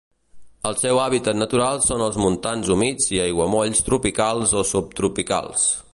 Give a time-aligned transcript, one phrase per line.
[0.69, 5.69] El seu hàbitat natural són els montans humits i aiguamolls tropicals o subtropicals.